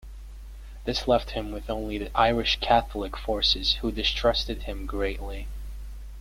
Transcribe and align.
This 0.85 1.07
left 1.07 1.29
him 1.29 1.51
with 1.51 1.69
only 1.69 1.99
the 1.99 2.09
Irish 2.17 2.57
Catholic 2.59 3.15
forces, 3.15 3.73
who 3.83 3.91
distrusted 3.91 4.63
him 4.63 4.87
greatly. 4.87 5.47